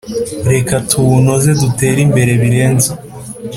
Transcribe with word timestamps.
Reka 0.51 0.73
tuwunoze 0.89 1.49
dutere 1.61 1.99
imbere 2.07 2.31
birenze. 2.41 2.89